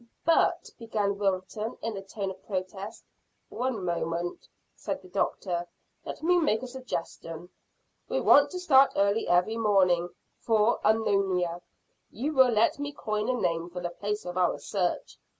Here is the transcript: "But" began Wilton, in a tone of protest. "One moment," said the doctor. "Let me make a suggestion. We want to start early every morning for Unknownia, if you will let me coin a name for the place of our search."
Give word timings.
"But" 0.25 0.71
began 0.79 1.19
Wilton, 1.19 1.77
in 1.83 1.95
a 1.95 2.01
tone 2.01 2.31
of 2.31 2.43
protest. 2.47 3.03
"One 3.49 3.85
moment," 3.85 4.47
said 4.75 4.99
the 5.03 5.07
doctor. 5.07 5.67
"Let 6.05 6.23
me 6.23 6.39
make 6.39 6.63
a 6.63 6.67
suggestion. 6.67 7.49
We 8.09 8.19
want 8.19 8.49
to 8.49 8.59
start 8.59 8.93
early 8.95 9.27
every 9.27 9.57
morning 9.57 10.09
for 10.39 10.79
Unknownia, 10.83 11.57
if 11.57 11.61
you 12.09 12.33
will 12.33 12.49
let 12.49 12.79
me 12.79 12.91
coin 12.93 13.29
a 13.29 13.33
name 13.35 13.69
for 13.69 13.79
the 13.79 13.89
place 13.91 14.25
of 14.25 14.39
our 14.39 14.57
search." 14.57 15.19